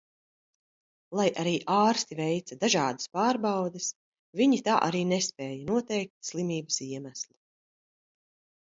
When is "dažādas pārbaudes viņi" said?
2.65-4.61